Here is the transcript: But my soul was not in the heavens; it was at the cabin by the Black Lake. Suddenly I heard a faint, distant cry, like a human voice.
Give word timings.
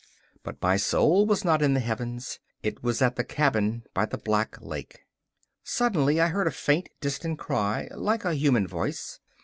But 0.41 0.59
my 0.63 0.77
soul 0.77 1.27
was 1.27 1.45
not 1.45 1.61
in 1.61 1.75
the 1.75 1.79
heavens; 1.79 2.39
it 2.63 2.81
was 2.81 3.03
at 3.03 3.17
the 3.17 3.23
cabin 3.23 3.83
by 3.93 4.07
the 4.07 4.17
Black 4.17 4.59
Lake. 4.59 5.01
Suddenly 5.63 6.19
I 6.19 6.29
heard 6.29 6.47
a 6.47 6.51
faint, 6.51 6.89
distant 7.01 7.37
cry, 7.37 7.87
like 7.93 8.25
a 8.25 8.33
human 8.33 8.65
voice. 8.65 9.19